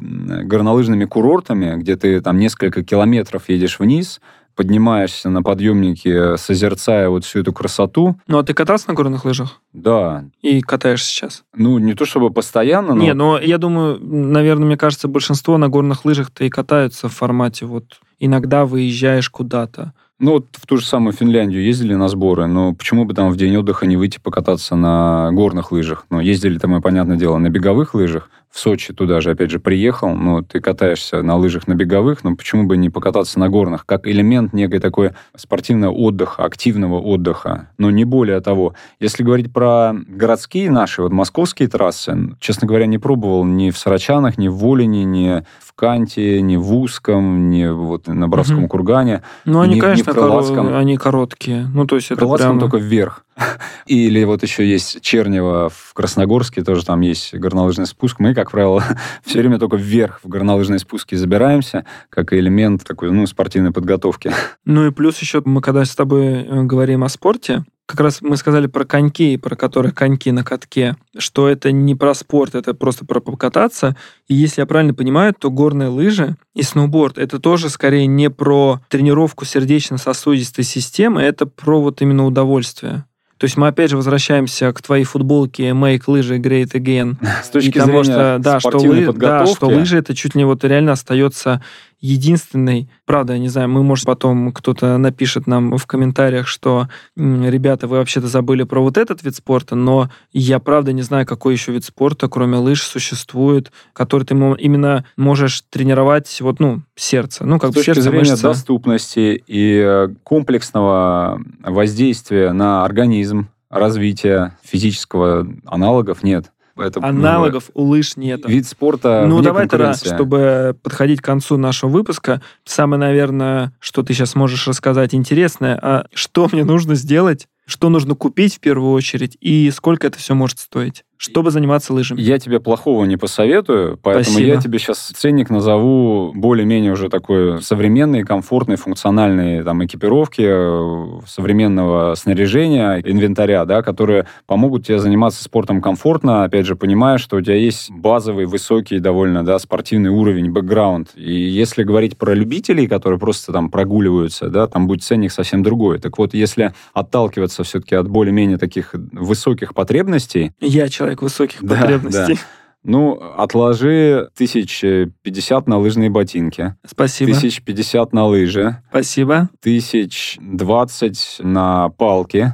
[0.44, 4.20] горнолыжными курортами, где ты там несколько километров едешь вниз,
[4.56, 8.16] поднимаешься на подъемнике, созерцая вот всю эту красоту.
[8.28, 9.62] Ну, а ты катался на горных лыжах?
[9.74, 11.44] Да, И катаешься сейчас?
[11.56, 15.68] ну не то чтобы постоянно, но Не, но я думаю, наверное, мне кажется, большинство на
[15.70, 19.92] горных лыжах-то и катаются в формате вот иногда выезжаешь куда-то.
[20.20, 23.36] ну вот в ту же самую Финляндию ездили на сборы, но почему бы там в
[23.38, 26.06] день отдыха не выйти покататься на горных лыжах?
[26.10, 28.30] Ну, ездили там, мы, понятное дело, на беговых лыжах.
[28.56, 32.38] В Сочи туда же, опять же, приехал, ну, ты катаешься на лыжах на беговых, но
[32.38, 37.92] почему бы не покататься на горных, как элемент некой такой спортивного отдыха, активного отдыха, но
[37.92, 38.74] не более того.
[39.02, 44.38] Если говорить про городские наши, вот московские трассы, честно говоря, не пробовал ни в Сарачанах,
[44.38, 48.68] ни в Волине, ни в Канте, ни в Узком, ни вот на Боровском Мгм.
[48.70, 49.22] кургане.
[49.44, 50.74] Ну, они, не конечно, в Крылатском.
[50.74, 51.68] они короткие.
[51.74, 52.72] Ну, то есть это Крылатском прям...
[52.72, 53.26] только вверх.
[53.86, 58.20] Или вот еще есть Чернево в Красногорске, тоже там есть горнолыжный спуск.
[58.20, 58.84] Мы, как правило,
[59.26, 64.32] все время только вверх в горнолыжные спуски забираемся, как элемент такой, ну, спортивной подготовки.
[64.66, 68.36] Ну и плюс еще мы когда с тобой э, говорим о спорте, как раз мы
[68.36, 73.06] сказали про коньки, про которых коньки на катке, что это не про спорт, это просто
[73.06, 73.96] про покататься.
[74.28, 78.82] И если я правильно понимаю, то горные лыжи и сноуборд это тоже скорее не про
[78.90, 83.06] тренировку сердечно-сосудистой системы, это про вот именно удовольствие.
[83.38, 87.80] То есть мы опять же возвращаемся к твоей футболке «Make лыжи great again», С точки
[87.80, 91.62] зрения что, да, что, лы- да, что лыжи это чуть ли не вот реально остается
[92.06, 92.90] единственной.
[93.06, 96.88] Правда, я не знаю, мы, может, потом кто-то напишет нам в комментариях, что
[97.18, 101.26] «М, ребята, вы вообще-то забыли про вот этот вид спорта, но я правда не знаю,
[101.26, 107.46] какой еще вид спорта, кроме лыж, существует, который ты именно можешь тренировать вот, ну, сердце.
[107.46, 108.44] Ну, как с бы точки сердце, зрения мышцы.
[108.44, 116.52] доступности и э, комплексного воздействия на организм, развития физического аналогов нет.
[116.78, 118.46] Это, Аналогов у лыж нет.
[118.46, 124.14] Вид спорта Ну, давай тогда, чтобы подходить к концу нашего выпуска, самое, наверное, что ты
[124.14, 129.38] сейчас можешь рассказать интересное, а что мне нужно сделать, что нужно купить в первую очередь,
[129.40, 132.22] и сколько это все может стоить, чтобы заниматься лыжами.
[132.22, 134.48] Я тебе плохого не посоветую, поэтому Спасибо.
[134.48, 142.16] я тебе сейчас ценник назову более-менее уже такой современный, комфортный, функциональный там экипировки, э, современного
[142.16, 147.56] снаряжения, инвентаря, да, которые помогут тебе заниматься спортом комфортно, опять же, понимая, что у тебя
[147.56, 151.10] есть базовый, высокий довольно, да, спортивный уровень, бэкграунд.
[151.16, 156.00] И если говорить про любителей, которые просто там прогуливаются, да, там будет ценник совсем другой.
[156.00, 162.40] Так вот, если отталкиваться все-таки от более-менее таких высоких потребностей, Я человек высоких Да, потребностей.
[162.84, 164.82] ну, отложи тысяч
[165.22, 167.32] пятьдесят на лыжные ботинки, Спасибо.
[167.34, 169.50] тысяч пятьдесят на лыжи, Спасибо.
[169.62, 172.54] тысяч двадцать на палки,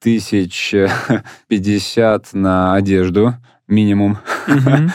[0.00, 0.74] тысяч
[1.48, 3.34] пятьдесят на одежду
[3.68, 4.18] минимум.
[4.46, 4.90] Мгм.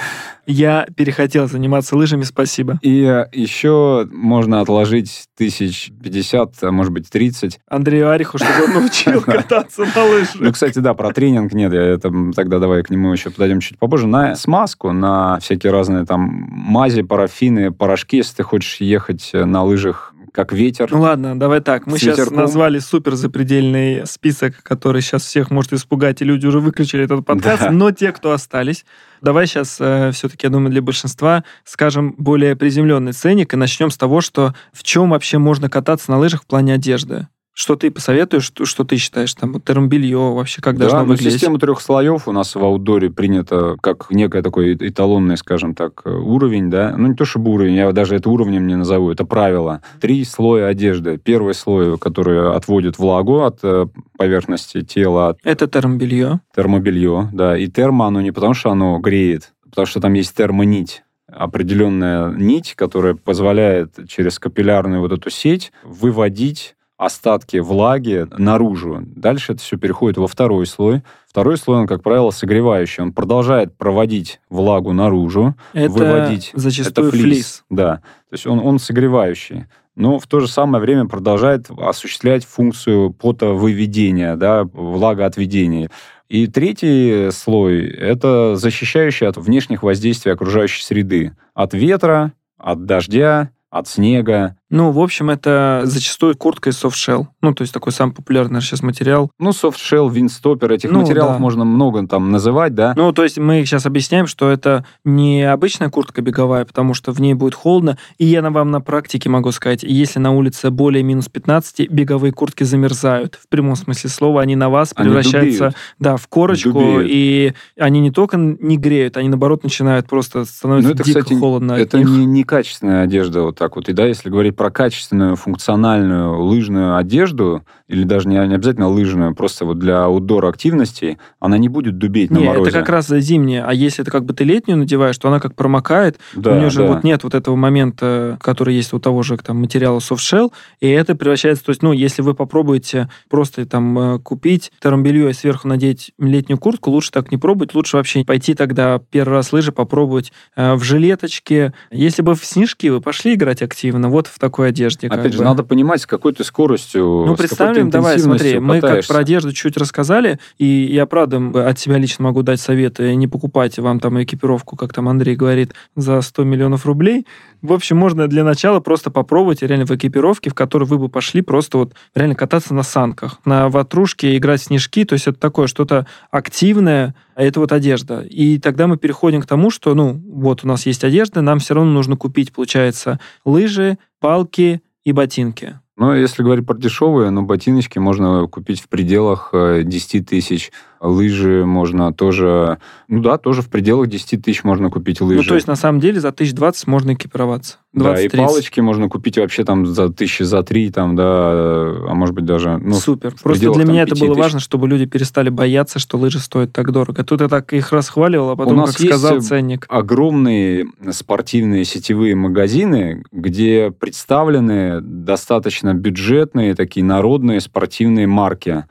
[0.48, 2.80] Я перехотел заниматься лыжами, спасибо.
[2.82, 3.00] И
[3.34, 7.60] еще можно отложить тысяч пятьдесят, а может быть, тридцать.
[7.70, 10.54] Андрею Ариху, чтобы он научил кататься на Ну, лыжах.
[10.54, 14.08] кстати, да, про тренинг нет, я это, тогда давай к нему еще подойдем чуть попозже.
[14.08, 19.64] На смазку, на всякие разные там мази, парафины, порошки, если ты хочешь ехать э, на
[19.64, 20.88] лыжах как ветер.
[20.92, 21.88] Ну ладно, давай так.
[21.88, 22.38] Мы сейчас ветерком.
[22.38, 27.64] назвали супер запредельный список, который сейчас всех может испугать, и люди уже выключили этот подкаст.
[27.64, 27.72] Да.
[27.72, 28.86] Но те, кто остались,
[29.24, 29.72] давай сейчас
[30.14, 34.84] все-таки, я думаю, для большинства скажем более приземленный ценник и начнем с того, что в
[34.84, 37.28] чем вообще можно кататься на лыжах в плане одежды.
[37.60, 41.34] Что ты посоветуешь, что, что ты считаешь, там, термобелье вообще как должно да, ну, выглядеть?
[41.34, 46.12] система трех слоев у нас в аутдоре принята как некий такой эталонный, скажем так, э,
[46.12, 46.94] уровень, да.
[46.96, 49.82] Ну, не то чтобы уровень, я даже это уровнем не назову, это правило.
[50.00, 51.18] Три слоя одежды.
[51.18, 53.88] Первый слой, который отводит влагу от э,
[54.20, 56.42] поверхности тела, от Это термобелье.
[56.56, 57.58] термобелье, да.
[57.58, 62.30] И термо, оно не потому, что оно греет, а потому что там есть термонить определенная
[62.30, 69.04] нить, которая позволяет через капиллярную вот эту сеть выводить остатки влаги наружу.
[69.06, 71.04] Дальше это все переходит во второй слой.
[71.30, 73.04] Второй слой, он, как правило, согревающий.
[73.04, 76.52] Он продолжает проводить влагу наружу, Это выводить.
[76.54, 77.64] зачастую это флис.
[77.70, 77.98] Да.
[78.30, 79.66] То есть он, он согревающий.
[79.96, 85.90] Но в то же самое время продолжает осуществлять функцию потовыведения, да, влагоотведения.
[86.30, 91.36] И третий слой– это защищающий от внешних воздействий окружающей среды.
[91.54, 94.57] От ветра, от дождя, от снега.
[94.70, 97.30] Ну, в общем, это зачастую куртка из софтшелл.
[97.42, 99.32] Ну, то есть такой самый популярный сейчас материал.
[99.40, 101.40] Ну, софтшелл, винстопер, этих Ну, материалов да.
[101.40, 102.94] можно много там называть, да.
[102.98, 107.22] Ну, то есть мы сейчас объясняем, что это не обычная куртка беговая, потому что в
[107.22, 107.98] ней будет холодно.
[108.18, 112.34] И я на- вам на практике могу сказать, если на улице более минус 15, беговые
[112.34, 113.36] куртки замерзают.
[113.42, 115.76] В прямом смысле слова, они на вас Они превращаются дубеют.
[116.00, 117.08] да, в корочку, Дубеют.
[117.10, 121.40] и они не только не греют, они наоборот начинают просто становиться Ну, это, дико кстати,
[121.40, 123.88] холодно Это не, не качественная одежда вот так вот.
[123.88, 129.34] И да, если говорить про качественную, функциональную лыжную одежду, или даже не, не обязательно лыжную,
[129.34, 132.70] просто вот для аутдор активностей, она не будет дубеть на Не, морозе.
[132.70, 133.66] это как раз зимняя.
[133.66, 136.70] А если это как бы ты летнюю надеваешь, то она как промокает, да, у нее
[136.70, 136.88] же да.
[136.88, 141.16] вот нет вот этого момента, который есть у того же там материала softshell, и это
[141.16, 146.12] превращается, то есть, ну, если вы попробуете просто там э, купить термобелье и сверху надеть
[146.20, 150.74] летнюю куртку, лучше так не пробовать, лучше вообще пойти тогда первый раз лыжи попробовать э,
[150.74, 151.74] в жилеточке.
[151.92, 155.08] Если бы в снежки вы пошли играть активно, вот в такой одежде.
[155.08, 155.44] Опять же, бы.
[155.44, 159.52] надо понимать, с какой ты скоростью, Ну, какой представим, давай, смотри, мы как про одежду
[159.52, 161.38] чуть рассказали, и я, правда,
[161.70, 165.74] от себя лично могу дать советы, не покупайте вам там экипировку, как там Андрей говорит,
[165.98, 167.26] за 100 миллионов рублей.
[167.62, 171.42] В общем, можно для начала просто попробовать реально в экипировке, в которой вы бы пошли
[171.42, 175.68] просто вот реально кататься на санках, на ватрушке, играть в снежки, то есть это такое
[175.68, 178.22] что-то активное, а это вот одежда.
[178.22, 181.74] И тогда мы переходим к тому, что, ну, вот у нас есть одежда, нам все
[181.74, 185.80] равно нужно купить, получается, лыжи, палки и ботинки.
[185.96, 190.72] Ну, если говорить про дешевые, ну, ботиночки можно купить в пределах э, 10 тысяч.
[191.00, 192.80] Лыжи можно тоже...
[193.08, 195.42] Ну да, тоже в пределах 10 тысяч можно купить лыжи.
[195.42, 197.78] Ну, то есть, на самом деле, за 1020 можно экипироваться.
[197.94, 198.38] Да, и 20-30.
[198.38, 202.78] палочки можно купить вообще там за тысячи, за три, там, да, а может быть даже...
[202.78, 203.32] Ну, Супер.
[203.42, 204.44] Просто пределах, для там, меня это 5 было тысяч.
[204.44, 207.24] важно, чтобы люди перестали бояться, что лыжи стоят так дорого.
[207.24, 209.86] Тут я так их расхваливал, а потом, нас как сказал есть, э, ценник.
[209.90, 218.86] огромные спортивные сетевые магазины, где представлены достаточно бюджетные такие народные спортивные марки.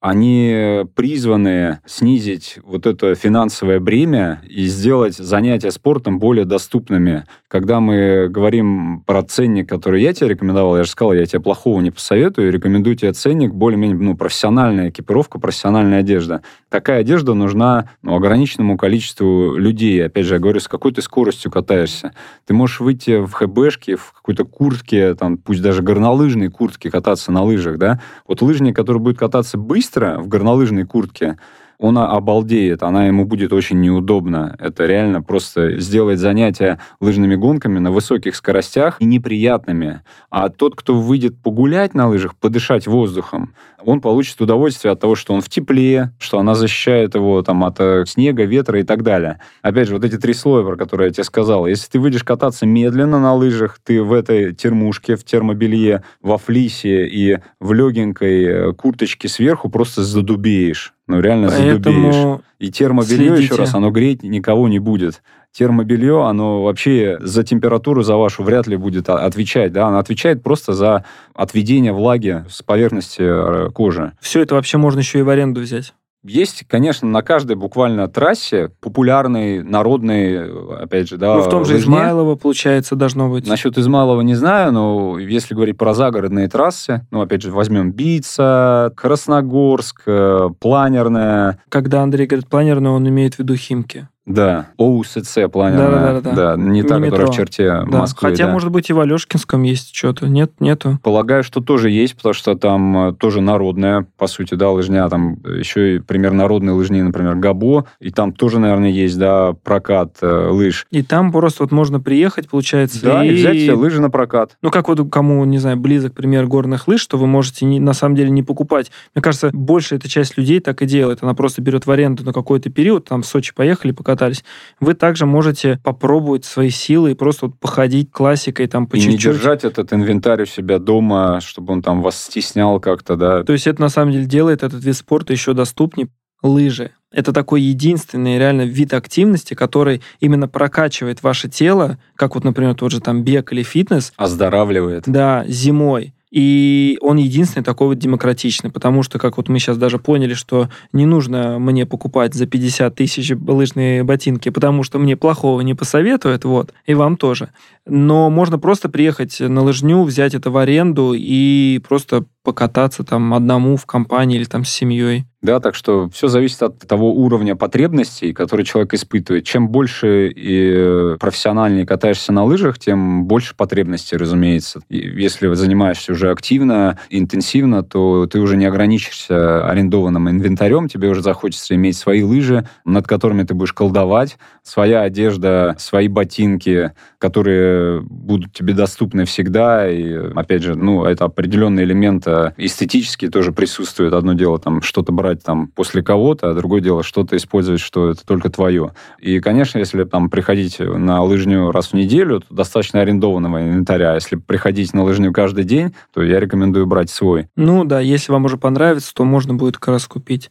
[0.00, 7.24] Они призваны снизить вот это финансовое бремя и сделать занятия спортом более доступными.
[7.48, 11.80] Когда мы говорим про ценник, который я тебе рекомендовал, я же сказал, я тебе плохого
[11.80, 16.42] не посоветую, рекомендую тебе ценник более-менее ну, профессиональная экипировка, профессиональная одежда.
[16.68, 20.04] Такая одежда нужна ну, ограниченному количеству людей.
[20.04, 22.12] Опять же, я говорю, с какой ты скоростью катаешься.
[22.46, 27.42] Ты можешь выйти в ХБшке, в какой-то куртке, там, пусть даже горнолыжной куртке кататься на
[27.42, 28.00] лыжах, да.
[28.28, 29.85] Вот лыжник, который будет кататься быстро
[30.18, 31.38] в горнолыжной куртке,
[31.78, 34.56] он обалдеет, она ему будет очень неудобна.
[34.58, 40.02] Это реально просто сделает занятия лыжными гонками на высоких скоростях и неприятными.
[40.30, 43.54] А тот, кто выйдет погулять на лыжах, подышать воздухом,
[43.84, 47.78] он получит удовольствие от того, что он в тепле, что она защищает его там, от
[47.78, 49.40] э, снега, ветра и так далее.
[49.62, 51.66] Опять же, вот эти три слоя, про которые я тебе сказал.
[51.66, 57.06] Если ты выйдешь кататься медленно на лыжах, ты в этой термушке, в термобелье, во флисе
[57.06, 60.95] и в легенькой э, курточке сверху просто задубеешь.
[61.06, 62.40] Ну, реально Поэтому задубеешь.
[62.58, 63.42] И термобелье, следите.
[63.42, 65.22] еще раз, оно греть никого не будет
[65.56, 70.74] термобелье, оно вообще за температуру за вашу вряд ли будет отвечать, да, оно отвечает просто
[70.74, 71.04] за
[71.34, 74.12] отведение влаги с поверхности э, кожи.
[74.20, 75.94] Все это вообще можно еще и в аренду взять.
[76.26, 81.74] Есть, конечно, на каждой буквально трассе популярный, народный, опять же, да, Ну, в том же
[81.74, 81.94] лыжне.
[81.94, 83.46] Измайлово, получается, должно быть.
[83.46, 88.92] Насчет Измайлова не знаю, но если говорить про загородные трассы, ну, опять же, возьмем Бица,
[88.96, 91.60] Красногорск, э, планерная.
[91.68, 94.08] Когда Андрей говорит планерная, он имеет в виду Химки.
[94.26, 96.14] Да, ОУСЦ планерная.
[96.14, 96.62] Да, да, да, да.
[96.62, 97.10] не, не та, метро.
[97.10, 97.98] которая в черте да.
[97.98, 98.30] Москвы.
[98.30, 98.52] Хотя, да.
[98.52, 100.28] может быть, и в Алешкинском есть что-то.
[100.28, 100.98] Нет, нету.
[101.02, 105.08] Полагаю, что тоже есть, потому что там э, тоже народная, по сути, да, лыжня.
[105.08, 107.86] Там еще и пример народной лыжни, например, Габо.
[108.00, 110.86] И там тоже, наверное, есть, да, прокат э, лыж.
[110.90, 113.28] И там просто вот можно приехать, получается, да, и...
[113.28, 114.56] и взять себе лыжи на прокат.
[114.60, 117.92] Ну, как вот кому, не знаю, близок пример горных лыж, что вы можете не, на
[117.92, 118.90] самом деле не покупать.
[119.14, 121.22] Мне кажется, большая эта часть людей так и делает.
[121.22, 124.44] Она просто берет в аренду на какой-то период, там в Сочи поехали, покатались.
[124.80, 129.12] Вы также можете попробовать свои силы и просто вот походить классикой там по и чуть-чуть.
[129.12, 133.44] не держать этот инвентарь у себя дома, чтобы он там вас стеснял как-то, да.
[133.44, 136.08] То есть это на самом деле делает этот вид спорта еще доступнее.
[136.42, 136.90] Лыжи.
[137.12, 142.92] Это такой единственный реально вид активности, который именно прокачивает ваше тело, как вот, например, тот
[142.92, 144.12] же там бег или фитнес.
[144.16, 145.04] Оздоравливает.
[145.06, 146.12] Да, зимой.
[146.30, 150.68] И он единственный такой вот демократичный, потому что, как вот мы сейчас даже поняли, что
[150.92, 156.44] не нужно мне покупать за 50 тысяч лыжные ботинки, потому что мне плохого не посоветуют,
[156.44, 157.50] вот, и вам тоже.
[157.86, 163.76] Но можно просто приехать на лыжню, взять это в аренду и просто покататься там одному
[163.76, 165.24] в компании или там с семьей.
[165.42, 169.44] Да, так что все зависит от того уровня потребностей, который человек испытывает.
[169.44, 174.80] Чем больше и профессиональнее катаешься на лыжах, тем больше потребностей, разумеется.
[174.88, 181.22] И если занимаешься уже активно, интенсивно, то ты уже не ограничишься арендованным инвентарем, тебе уже
[181.22, 188.52] захочется иметь свои лыжи, над которыми ты будешь колдовать, своя одежда, свои ботинки, которые будут
[188.52, 189.88] тебе доступны всегда.
[189.88, 194.12] И, опять же, ну, это определенный элемент э, эстетический тоже присутствует.
[194.12, 198.24] Одно дело там что-то брать там после кого-то, а другое дело что-то использовать, что это
[198.24, 198.92] только твое.
[199.20, 204.14] И, конечно, если там приходить на лыжню раз в неделю, то достаточно арендованного инвентаря.
[204.14, 207.48] Если приходить на лыжню каждый день, то я рекомендую брать свой.
[207.56, 210.50] Ну да, если вам уже понравится, то можно будет как раз купить.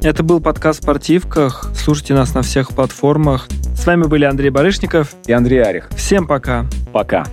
[0.00, 1.70] Это был подкаст «Спортивках».
[1.74, 3.48] Слушайте нас на всех платформах.
[3.74, 5.88] С вами были Андрей Барышников и Андрей Арих.
[5.96, 6.66] Всем пока.
[6.92, 7.26] Пока.